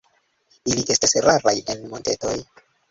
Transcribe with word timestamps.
Ili 0.71 0.85
estas 0.95 1.15
raraj 1.29 1.57
en 1.77 1.89
montetoj. 1.95 2.39